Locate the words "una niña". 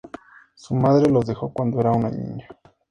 1.91-2.47